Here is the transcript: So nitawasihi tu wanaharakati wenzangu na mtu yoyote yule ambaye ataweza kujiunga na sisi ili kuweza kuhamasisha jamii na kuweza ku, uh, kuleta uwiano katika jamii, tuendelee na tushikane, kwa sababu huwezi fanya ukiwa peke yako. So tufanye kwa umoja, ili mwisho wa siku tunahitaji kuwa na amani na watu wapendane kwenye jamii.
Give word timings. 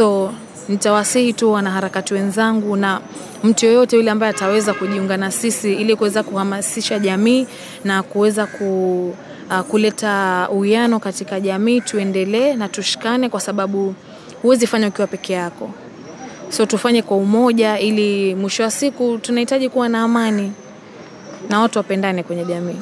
So 0.00 0.32
nitawasihi 0.68 1.32
tu 1.32 1.52
wanaharakati 1.52 2.14
wenzangu 2.14 2.76
na 2.76 3.00
mtu 3.44 3.66
yoyote 3.66 3.96
yule 3.96 4.10
ambaye 4.10 4.30
ataweza 4.30 4.74
kujiunga 4.74 5.16
na 5.16 5.30
sisi 5.30 5.72
ili 5.74 5.96
kuweza 5.96 6.22
kuhamasisha 6.22 6.98
jamii 6.98 7.46
na 7.84 8.02
kuweza 8.02 8.46
ku, 8.46 9.14
uh, 9.50 9.60
kuleta 9.60 10.48
uwiano 10.52 10.98
katika 11.00 11.40
jamii, 11.40 11.80
tuendelee 11.80 12.54
na 12.54 12.68
tushikane, 12.68 13.28
kwa 13.28 13.40
sababu 13.40 13.94
huwezi 14.42 14.66
fanya 14.66 14.88
ukiwa 14.88 15.06
peke 15.06 15.32
yako. 15.32 15.70
So 16.48 16.66
tufanye 16.66 17.02
kwa 17.02 17.16
umoja, 17.16 17.78
ili 17.78 18.34
mwisho 18.34 18.62
wa 18.62 18.70
siku 18.70 19.18
tunahitaji 19.22 19.68
kuwa 19.68 19.88
na 19.88 20.02
amani 20.02 20.52
na 21.48 21.60
watu 21.60 21.78
wapendane 21.78 22.22
kwenye 22.22 22.44
jamii. 22.44 22.76